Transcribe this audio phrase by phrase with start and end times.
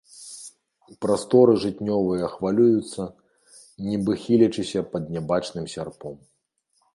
[1.05, 3.01] Прасторы жытнёвыя хвалююцца,
[3.89, 6.13] нібы хілячыся пад нябачным сярпом.